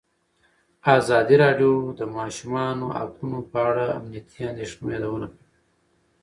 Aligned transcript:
ازادي 0.97 1.35
راډیو 1.43 1.71
د 1.87 1.89
د 1.99 2.01
ماشومانو 2.17 2.85
حقونه 2.97 3.39
په 3.51 3.57
اړه 3.69 3.83
د 3.87 3.91
امنیتي 3.97 4.39
اندېښنو 4.51 4.87
یادونه 4.95 5.27
کړې. 5.33 5.47